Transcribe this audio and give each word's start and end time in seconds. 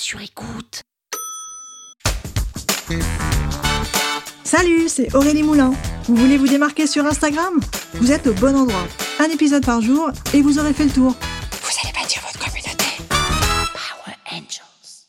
sur 0.00 0.20
écoute. 0.22 0.82
Salut, 4.44 4.88
c'est 4.88 5.14
Aurélie 5.14 5.42
Moulin. 5.42 5.72
Vous 6.04 6.16
voulez 6.16 6.38
vous 6.38 6.48
démarquer 6.48 6.86
sur 6.86 7.04
Instagram? 7.04 7.60
Vous 7.94 8.10
êtes 8.10 8.26
au 8.26 8.32
bon 8.32 8.56
endroit. 8.56 8.88
Un 9.18 9.26
épisode 9.26 9.64
par 9.64 9.82
jour 9.82 10.10
et 10.32 10.40
vous 10.40 10.58
aurez 10.58 10.72
fait 10.72 10.86
le 10.86 10.90
tour. 10.90 11.10
Vous 11.12 11.70
allez 11.84 11.92
bâtir 11.92 12.22
votre 12.22 12.38
communauté. 12.38 12.84
Power 13.10 14.16
Angels. 14.32 15.04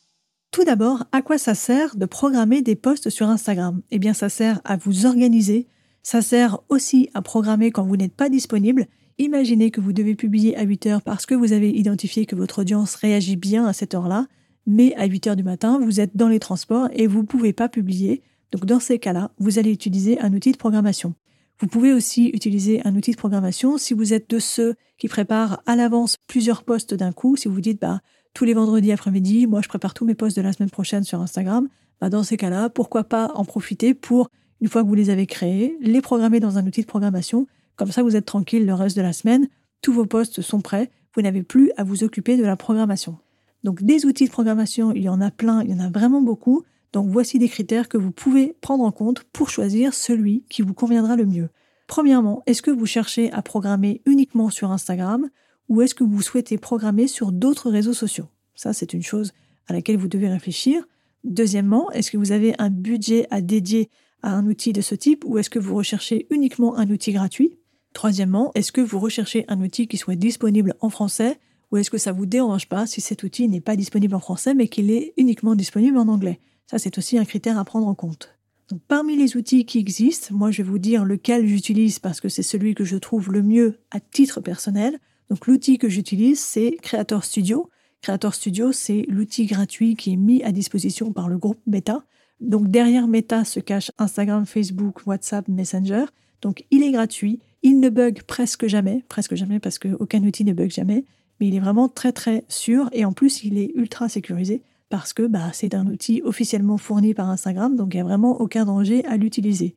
Tout 0.51 0.65
d'abord, 0.65 1.05
à 1.13 1.21
quoi 1.21 1.37
ça 1.37 1.55
sert 1.55 1.95
de 1.95 2.05
programmer 2.05 2.61
des 2.61 2.75
posts 2.75 3.09
sur 3.09 3.29
Instagram? 3.29 3.81
Eh 3.91 3.97
bien, 3.97 4.13
ça 4.13 4.27
sert 4.27 4.59
à 4.65 4.75
vous 4.75 5.05
organiser. 5.05 5.67
Ça 6.03 6.21
sert 6.21 6.59
aussi 6.67 7.09
à 7.13 7.21
programmer 7.21 7.71
quand 7.71 7.85
vous 7.85 7.95
n'êtes 7.97 8.15
pas 8.15 8.27
disponible. 8.27 8.87
Imaginez 9.17 9.71
que 9.71 9.79
vous 9.79 9.93
devez 9.93 10.15
publier 10.15 10.57
à 10.57 10.63
8 10.63 10.85
heures 10.87 11.01
parce 11.01 11.25
que 11.25 11.35
vous 11.35 11.53
avez 11.53 11.69
identifié 11.69 12.25
que 12.25 12.35
votre 12.35 12.59
audience 12.59 12.95
réagit 12.95 13.37
bien 13.37 13.65
à 13.65 13.73
cette 13.73 13.93
heure-là, 13.93 14.27
mais 14.71 14.95
à 14.95 15.05
8 15.05 15.27
heures 15.27 15.35
du 15.35 15.43
matin, 15.43 15.79
vous 15.79 15.99
êtes 15.99 16.15
dans 16.15 16.29
les 16.29 16.39
transports 16.39 16.87
et 16.93 17.05
vous 17.05 17.21
ne 17.21 17.27
pouvez 17.27 17.51
pas 17.51 17.67
publier. 17.67 18.21
Donc 18.51 18.65
dans 18.65 18.79
ces 18.79 18.99
cas-là, 18.99 19.31
vous 19.37 19.59
allez 19.59 19.71
utiliser 19.71 20.19
un 20.21 20.33
outil 20.33 20.53
de 20.53 20.57
programmation. 20.57 21.13
Vous 21.59 21.67
pouvez 21.67 21.93
aussi 21.93 22.29
utiliser 22.29 22.81
un 22.85 22.95
outil 22.95 23.11
de 23.11 23.17
programmation 23.17 23.77
si 23.77 23.93
vous 23.93 24.13
êtes 24.13 24.29
de 24.29 24.39
ceux 24.39 24.75
qui 24.97 25.09
préparent 25.09 25.61
à 25.65 25.75
l'avance 25.75 26.15
plusieurs 26.25 26.63
posts 26.63 26.93
d'un 26.93 27.11
coup. 27.11 27.35
Si 27.35 27.49
vous 27.49 27.61
dites 27.61 27.81
bah 27.81 27.99
tous 28.33 28.45
les 28.45 28.53
vendredis 28.53 28.93
après-midi, 28.93 29.45
moi 29.45 29.61
je 29.61 29.67
prépare 29.67 29.93
tous 29.93 30.05
mes 30.05 30.15
posts 30.15 30.37
de 30.37 30.41
la 30.41 30.53
semaine 30.53 30.69
prochaine 30.69 31.03
sur 31.03 31.19
Instagram, 31.19 31.67
bah 31.99 32.09
dans 32.09 32.23
ces 32.23 32.37
cas-là, 32.37 32.69
pourquoi 32.69 33.03
pas 33.03 33.31
en 33.35 33.43
profiter 33.43 33.93
pour 33.93 34.29
une 34.61 34.69
fois 34.69 34.83
que 34.83 34.87
vous 34.87 34.95
les 34.95 35.09
avez 35.09 35.27
créés, 35.27 35.77
les 35.81 36.01
programmer 36.01 36.39
dans 36.39 36.57
un 36.57 36.65
outil 36.65 36.81
de 36.81 36.87
programmation. 36.87 37.45
Comme 37.75 37.91
ça, 37.91 38.03
vous 38.03 38.15
êtes 38.15 38.25
tranquille 38.25 38.65
le 38.65 38.73
reste 38.73 38.95
de 38.95 39.01
la 39.01 39.11
semaine. 39.11 39.47
Tous 39.81 39.91
vos 39.91 40.05
posts 40.05 40.41
sont 40.41 40.61
prêts. 40.61 40.91
Vous 41.13 41.21
n'avez 41.21 41.43
plus 41.43 41.71
à 41.77 41.83
vous 41.83 42.03
occuper 42.03 42.37
de 42.37 42.43
la 42.43 42.55
programmation. 42.55 43.17
Donc 43.63 43.83
des 43.83 44.05
outils 44.05 44.25
de 44.25 44.31
programmation, 44.31 44.91
il 44.91 45.03
y 45.03 45.09
en 45.09 45.21
a 45.21 45.31
plein, 45.31 45.63
il 45.63 45.69
y 45.69 45.73
en 45.73 45.79
a 45.79 45.89
vraiment 45.89 46.21
beaucoup. 46.21 46.63
Donc 46.93 47.09
voici 47.09 47.39
des 47.39 47.49
critères 47.49 47.89
que 47.89 47.97
vous 47.97 48.11
pouvez 48.11 48.55
prendre 48.61 48.83
en 48.83 48.91
compte 48.91 49.23
pour 49.31 49.49
choisir 49.49 49.93
celui 49.93 50.43
qui 50.49 50.61
vous 50.61 50.73
conviendra 50.73 51.15
le 51.15 51.25
mieux. 51.25 51.49
Premièrement, 51.87 52.41
est-ce 52.45 52.61
que 52.61 52.71
vous 52.71 52.85
cherchez 52.85 53.31
à 53.31 53.41
programmer 53.41 54.01
uniquement 54.05 54.49
sur 54.49 54.71
Instagram 54.71 55.29
ou 55.69 55.81
est-ce 55.81 55.95
que 55.95 56.03
vous 56.03 56.21
souhaitez 56.21 56.57
programmer 56.57 57.07
sur 57.07 57.31
d'autres 57.31 57.69
réseaux 57.69 57.93
sociaux? 57.93 58.27
Ça, 58.55 58.73
c'est 58.73 58.93
une 58.93 59.03
chose 59.03 59.33
à 59.67 59.73
laquelle 59.73 59.97
vous 59.97 60.07
devez 60.07 60.27
réfléchir. 60.27 60.87
Deuxièmement, 61.23 61.91
est-ce 61.91 62.11
que 62.11 62.17
vous 62.17 62.31
avez 62.31 62.55
un 62.59 62.69
budget 62.69 63.27
à 63.29 63.41
dédier 63.41 63.89
à 64.23 64.33
un 64.33 64.45
outil 64.47 64.73
de 64.73 64.81
ce 64.81 64.95
type 64.95 65.23
ou 65.25 65.37
est-ce 65.37 65.49
que 65.49 65.59
vous 65.59 65.75
recherchez 65.75 66.27
uniquement 66.29 66.77
un 66.77 66.89
outil 66.89 67.13
gratuit? 67.13 67.57
Troisièmement, 67.93 68.51
est-ce 68.55 68.71
que 68.71 68.81
vous 68.81 68.99
recherchez 68.99 69.45
un 69.47 69.61
outil 69.61 69.87
qui 69.87 69.97
soit 69.97 70.15
disponible 70.15 70.75
en 70.79 70.89
français 70.89 71.39
ou 71.71 71.77
est-ce 71.77 71.89
que 71.89 71.97
ça 71.97 72.11
vous 72.11 72.25
dérange 72.25 72.67
pas 72.67 72.85
si 72.85 73.01
cet 73.01 73.23
outil 73.23 73.47
n'est 73.47 73.61
pas 73.61 73.75
disponible 73.75 74.15
en 74.15 74.19
français 74.19 74.53
mais 74.53 74.67
qu'il 74.67 74.91
est 74.91 75.13
uniquement 75.17 75.55
disponible 75.55 75.97
en 75.97 76.07
anglais? 76.07 76.39
Ça, 76.67 76.77
c'est 76.77 76.97
aussi 76.97 77.17
un 77.17 77.25
critère 77.25 77.57
à 77.57 77.65
prendre 77.65 77.87
en 77.87 77.95
compte. 77.95 78.37
Donc, 78.69 78.79
parmi 78.87 79.17
les 79.17 79.35
outils 79.35 79.65
qui 79.65 79.79
existent, 79.79 80.33
moi, 80.33 80.51
je 80.51 80.61
vais 80.61 80.69
vous 80.69 80.79
dire 80.79 81.03
lequel 81.03 81.45
j'utilise 81.45 81.99
parce 81.99 82.21
que 82.21 82.29
c'est 82.29 82.43
celui 82.43 82.75
que 82.75 82.85
je 82.85 82.95
trouve 82.95 83.29
le 83.29 83.41
mieux 83.41 83.79
à 83.91 83.99
titre 83.99 84.39
personnel. 84.39 84.97
Donc, 85.29 85.47
l'outil 85.47 85.77
que 85.77 85.89
j'utilise, 85.89 86.39
c'est 86.39 86.77
Creator 86.81 87.25
Studio. 87.25 87.69
Creator 88.01 88.33
Studio, 88.33 88.71
c'est 88.71 89.05
l'outil 89.09 89.45
gratuit 89.45 89.95
qui 89.95 90.13
est 90.13 90.17
mis 90.17 90.41
à 90.43 90.53
disposition 90.53 91.11
par 91.11 91.27
le 91.27 91.37
groupe 91.37 91.59
Meta. 91.67 92.05
Donc, 92.39 92.69
derrière 92.69 93.09
Meta 93.09 93.43
se 93.43 93.59
cache 93.59 93.91
Instagram, 93.97 94.45
Facebook, 94.45 95.05
WhatsApp, 95.05 95.49
Messenger. 95.49 96.05
Donc, 96.41 96.63
il 96.71 96.83
est 96.83 96.91
gratuit. 96.91 97.41
Il 97.63 97.81
ne 97.81 97.89
bug 97.89 98.23
presque 98.23 98.67
jamais, 98.67 99.03
presque 99.09 99.35
jamais 99.35 99.59
parce 99.59 99.79
qu'aucun 99.79 100.23
outil 100.23 100.45
ne 100.45 100.53
bug 100.53 100.71
jamais, 100.71 101.03
mais 101.41 101.47
il 101.47 101.55
est 101.55 101.59
vraiment 101.59 101.89
très 101.89 102.11
très 102.11 102.45
sûr 102.47 102.87
et 102.93 103.03
en 103.03 103.13
plus, 103.13 103.43
il 103.43 103.57
est 103.57 103.71
ultra 103.75 104.07
sécurisé 104.07 104.61
parce 104.89 105.11
que 105.11 105.23
bah, 105.23 105.49
c'est 105.53 105.73
un 105.73 105.87
outil 105.87 106.21
officiellement 106.23 106.77
fourni 106.77 107.15
par 107.15 107.29
Instagram, 107.29 107.75
donc 107.75 107.93
il 107.93 107.97
n'y 107.97 108.01
a 108.01 108.03
vraiment 108.05 108.39
aucun 108.39 108.65
danger 108.65 109.03
à 109.05 109.17
l'utiliser. 109.17 109.75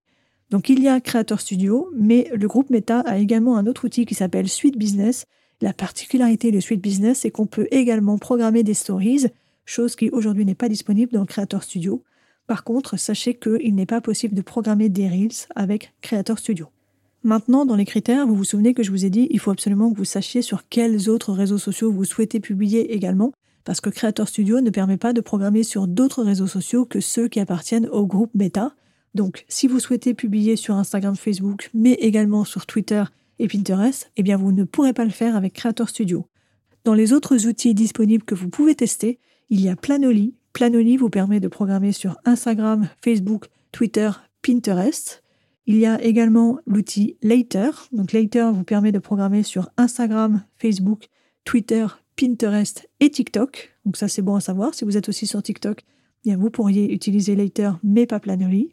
Donc 0.51 0.69
il 0.69 0.83
y 0.83 0.89
a 0.89 1.01
Creator 1.01 1.41
Studio, 1.41 1.89
mais 1.97 2.31
le 2.35 2.47
groupe 2.47 2.69
Meta 2.69 3.01
a 3.01 3.17
également 3.17 3.57
un 3.57 3.67
autre 3.67 3.87
outil 3.87 4.05
qui 4.05 4.15
s'appelle 4.15 4.49
Suite 4.49 4.77
Business. 4.77 5.25
La 5.63 5.73
particularité 5.73 6.51
de 6.53 6.61
Suite 6.61 6.83
Business, 6.83 7.21
c'est 7.21 7.31
qu'on 7.31 7.47
peut 7.47 7.67
également 7.71 8.19
programmer 8.19 8.63
des 8.63 8.75
stories, 8.75 9.27
chose 9.65 9.97
qui 9.97 10.11
aujourd'hui 10.11 10.45
n'est 10.45 10.55
pas 10.55 10.69
disponible 10.69 11.13
dans 11.13 11.25
Creator 11.25 11.63
Studio. 11.63 12.03
Par 12.47 12.63
contre, 12.63 12.99
sachez 12.99 13.35
qu'il 13.35 13.75
n'est 13.75 13.87
pas 13.87 14.03
possible 14.03 14.35
de 14.35 14.43
programmer 14.43 14.91
des 14.91 15.09
Reels 15.09 15.49
avec 15.55 15.95
Creator 16.03 16.39
Studio. 16.39 16.69
Maintenant, 17.25 17.65
dans 17.65 17.77
les 17.77 17.87
critères, 17.87 18.27
vous 18.27 18.37
vous 18.37 18.45
souvenez 18.45 18.75
que 18.75 18.83
je 18.83 18.91
vous 18.91 19.07
ai 19.07 19.11
dit, 19.11 19.27
il 19.31 19.41
faut 19.41 19.51
absolument 19.51 19.91
que 19.91 19.97
vous 19.97 20.05
sachiez 20.05 20.43
sur 20.43 20.69
quels 20.69 21.09
autres 21.09 21.33
réseaux 21.33 21.59
sociaux 21.59 21.91
vous 21.91 22.05
souhaitez 22.05 22.39
publier 22.39 22.95
également 22.95 23.33
parce 23.65 23.81
que 23.81 23.91
Creator 23.91 24.29
Studio 24.29 24.61
ne 24.61 24.71
permet 24.71 24.99
pas 24.99 25.13
de 25.13 25.21
programmer 25.21 25.63
sur 25.63 25.89
d'autres 25.89 26.23
réseaux 26.23 26.47
sociaux 26.47 26.85
que 26.85 27.01
ceux 27.01 27.29
qui 27.29 27.41
appartiennent 27.41 27.89
au 27.89 28.07
groupe 28.07 28.31
Meta. 28.35 28.75
Donc, 29.15 29.45
si 29.49 29.67
vous 29.67 29.81
souhaitez 29.81 30.13
publier 30.13 30.57
sur 30.57 30.75
Instagram, 30.75 31.17
Facebook, 31.17 31.71
mais 31.73 31.95
également 31.95 32.45
sur 32.45 32.67
Twitter 32.67 33.05
et 33.39 33.49
Pinterest, 33.49 34.11
eh 34.17 34.23
bien, 34.23 34.37
vous 34.37 34.53
ne 34.53 34.65
pourrez 34.65 34.93
pas 34.93 35.05
le 35.05 35.11
faire 35.11 35.35
avec 35.35 35.55
Creator 35.55 35.89
Studio. 35.89 36.27
Dans 36.85 36.95
les 36.95 37.15
autres 37.15 37.47
outils 37.47 37.75
disponibles 37.75 38.25
que 38.25 38.35
vous 38.35 38.51
pouvez 38.51 38.75
tester, 38.75 39.19
il 39.49 39.63
y 39.63 39.71
a 39.71 39.77
Planoly. 39.77 40.35
Planoly 40.53 40.99
vous 40.99 41.09
permet 41.09 41.41
de 41.41 41.49
programmer 41.49 41.93
sur 41.93 42.19
Instagram, 42.27 42.89
Facebook, 43.03 43.47
Twitter, 43.73 44.11
Pinterest. 44.43 45.24
Il 45.67 45.77
y 45.77 45.87
a 45.87 46.03
également 46.03 46.59
l'outil 46.67 47.17
Later. 47.23 47.71
Donc 47.93 48.13
Later 48.13 48.51
vous 48.53 48.65
permet 48.65 48.93
de 48.93 48.99
programmer 48.99 49.43
sur 49.43 49.71
Instagram, 49.77 50.45
Facebook, 50.59 51.09
Twitter, 51.45 51.87
Pinterest 52.17 52.89
et 53.01 53.11
TikTok. 53.11 53.75
Donc 53.87 53.97
ça 53.97 54.09
c'est 54.09 54.23
bon 54.23 54.35
à 54.37 54.41
savoir. 54.41 54.75
Si 54.75 54.85
vous 54.85 54.97
êtes 54.97 55.09
aussi 55.09 55.27
sur 55.27 55.43
TikTok, 55.43 55.83
eh 56.27 56.37
vous 56.37 56.51
pourriez 56.51 56.93
utiliser 56.93 57.35
Later 57.35 57.73
mais 57.83 58.07
pas 58.07 58.21
Planoly. 58.21 58.71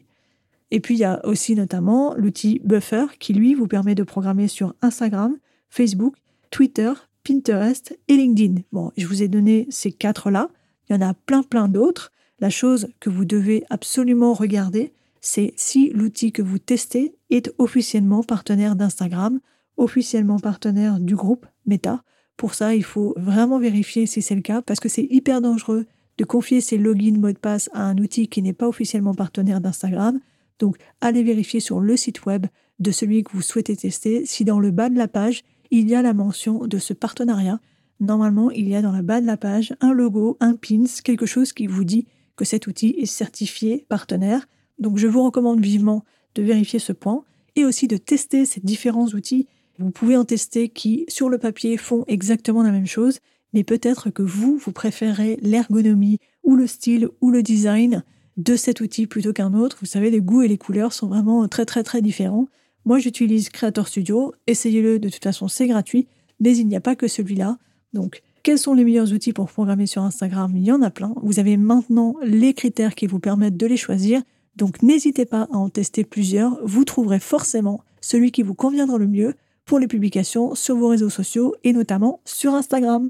Et 0.70 0.80
puis 0.80 0.94
il 0.94 1.00
y 1.00 1.04
a 1.04 1.24
aussi 1.26 1.54
notamment 1.54 2.14
l'outil 2.14 2.60
Buffer 2.64 3.06
qui 3.18 3.32
lui 3.32 3.54
vous 3.54 3.68
permet 3.68 3.94
de 3.94 4.02
programmer 4.02 4.48
sur 4.48 4.74
Instagram, 4.82 5.36
Facebook, 5.68 6.16
Twitter, 6.50 6.92
Pinterest 7.24 7.98
et 8.08 8.16
LinkedIn. 8.16 8.62
Bon, 8.72 8.90
je 8.96 9.06
vous 9.06 9.22
ai 9.22 9.28
donné 9.28 9.66
ces 9.70 9.92
quatre-là. 9.92 10.50
Il 10.88 10.94
y 10.94 10.96
en 10.96 11.06
a 11.06 11.14
plein 11.14 11.42
plein 11.42 11.68
d'autres. 11.68 12.12
La 12.38 12.50
chose 12.50 12.88
que 13.00 13.08
vous 13.08 13.24
devez 13.24 13.64
absolument 13.70 14.34
regarder, 14.34 14.92
c'est 15.22 15.54
si 15.56 15.88
l'outil 15.94 16.32
que 16.32 16.42
vous 16.42 16.58
testez 16.58 17.14
est 17.30 17.50
officiellement 17.56 18.22
partenaire 18.22 18.76
d'Instagram, 18.76 19.40
officiellement 19.78 20.38
partenaire 20.38 21.00
du 21.00 21.16
groupe 21.16 21.46
Meta, 21.64 22.02
pour 22.36 22.54
ça, 22.54 22.74
il 22.74 22.82
faut 22.82 23.14
vraiment 23.16 23.58
vérifier 23.58 24.06
si 24.06 24.20
c'est 24.20 24.34
le 24.34 24.42
cas 24.42 24.62
parce 24.62 24.80
que 24.80 24.88
c'est 24.88 25.06
hyper 25.10 25.40
dangereux 25.40 25.86
de 26.18 26.24
confier 26.24 26.60
ses 26.60 26.76
logins, 26.76 27.18
mots 27.18 27.32
de 27.32 27.38
passe 27.38 27.70
à 27.72 27.84
un 27.84 27.96
outil 27.98 28.28
qui 28.28 28.42
n'est 28.42 28.52
pas 28.52 28.68
officiellement 28.68 29.14
partenaire 29.14 29.60
d'Instagram. 29.60 30.18
Donc, 30.58 30.76
allez 31.00 31.22
vérifier 31.22 31.60
sur 31.60 31.80
le 31.80 31.96
site 31.96 32.26
web 32.26 32.46
de 32.80 32.90
celui 32.90 33.22
que 33.22 33.32
vous 33.32 33.42
souhaitez 33.42 33.76
tester 33.76 34.26
si 34.26 34.44
dans 34.44 34.58
le 34.58 34.72
bas 34.72 34.88
de 34.88 34.98
la 34.98 35.08
page, 35.08 35.44
il 35.70 35.88
y 35.88 35.94
a 35.94 36.02
la 36.02 36.14
mention 36.14 36.66
de 36.66 36.78
ce 36.78 36.92
partenariat. 36.92 37.60
Normalement, 38.00 38.50
il 38.50 38.68
y 38.68 38.74
a 38.74 38.82
dans 38.82 38.92
le 38.92 39.02
bas 39.02 39.20
de 39.20 39.26
la 39.26 39.36
page 39.36 39.74
un 39.80 39.92
logo, 39.92 40.36
un 40.40 40.56
pins, 40.56 40.84
quelque 41.04 41.26
chose 41.26 41.52
qui 41.52 41.68
vous 41.68 41.84
dit 41.84 42.06
que 42.34 42.44
cet 42.44 42.66
outil 42.66 42.96
est 42.98 43.06
certifié 43.06 43.86
partenaire. 43.88 44.46
Donc, 44.78 44.98
je 44.98 45.06
vous 45.06 45.22
recommande 45.22 45.60
vivement 45.60 46.04
de 46.34 46.42
vérifier 46.42 46.78
ce 46.78 46.92
point 46.92 47.24
et 47.56 47.64
aussi 47.64 47.88
de 47.88 47.96
tester 47.96 48.46
ces 48.46 48.60
différents 48.60 49.08
outils 49.08 49.46
vous 49.78 49.90
pouvez 49.90 50.16
en 50.16 50.24
tester 50.24 50.68
qui, 50.68 51.04
sur 51.08 51.28
le 51.28 51.38
papier, 51.38 51.76
font 51.76 52.04
exactement 52.06 52.62
la 52.62 52.70
même 52.70 52.86
chose, 52.86 53.18
mais 53.52 53.64
peut-être 53.64 54.10
que 54.10 54.22
vous, 54.22 54.56
vous 54.56 54.72
préférez 54.72 55.38
l'ergonomie 55.42 56.18
ou 56.42 56.56
le 56.56 56.66
style 56.66 57.08
ou 57.20 57.30
le 57.30 57.42
design 57.42 58.04
de 58.36 58.56
cet 58.56 58.80
outil 58.80 59.06
plutôt 59.06 59.32
qu'un 59.32 59.54
autre. 59.54 59.78
Vous 59.80 59.86
savez, 59.86 60.10
les 60.10 60.20
goûts 60.20 60.42
et 60.42 60.48
les 60.48 60.58
couleurs 60.58 60.92
sont 60.92 61.08
vraiment 61.08 61.46
très 61.48 61.66
très 61.66 61.82
très 61.82 62.00
différents. 62.00 62.48
Moi, 62.84 62.98
j'utilise 62.98 63.48
Creator 63.48 63.88
Studio. 63.88 64.32
Essayez-le, 64.46 64.98
de 64.98 65.08
toute 65.08 65.22
façon, 65.22 65.48
c'est 65.48 65.66
gratuit, 65.66 66.06
mais 66.40 66.56
il 66.56 66.66
n'y 66.66 66.76
a 66.76 66.80
pas 66.80 66.96
que 66.96 67.08
celui-là. 67.08 67.58
Donc, 67.92 68.22
quels 68.42 68.58
sont 68.58 68.74
les 68.74 68.84
meilleurs 68.84 69.12
outils 69.12 69.32
pour 69.32 69.50
programmer 69.50 69.86
sur 69.86 70.02
Instagram? 70.02 70.52
Il 70.56 70.64
y 70.64 70.72
en 70.72 70.82
a 70.82 70.90
plein. 70.90 71.14
Vous 71.22 71.38
avez 71.38 71.56
maintenant 71.56 72.16
les 72.22 72.54
critères 72.54 72.94
qui 72.94 73.06
vous 73.06 73.20
permettent 73.20 73.56
de 73.56 73.66
les 73.66 73.76
choisir. 73.76 74.22
Donc 74.56 74.82
n'hésitez 74.82 75.24
pas 75.24 75.48
à 75.52 75.56
en 75.56 75.68
tester 75.68 76.04
plusieurs, 76.04 76.58
vous 76.64 76.84
trouverez 76.84 77.20
forcément 77.20 77.82
celui 78.00 78.32
qui 78.32 78.42
vous 78.42 78.54
conviendra 78.54 78.98
le 78.98 79.06
mieux 79.06 79.34
pour 79.64 79.78
les 79.78 79.86
publications 79.86 80.54
sur 80.54 80.76
vos 80.76 80.88
réseaux 80.88 81.10
sociaux 81.10 81.54
et 81.64 81.72
notamment 81.72 82.20
sur 82.24 82.54
Instagram. 82.54 83.08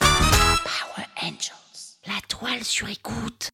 Power 0.00 1.06
Angels, 1.22 1.98
la 2.06 2.20
toile 2.28 2.64
sur 2.64 2.88
écoute. 2.88 3.50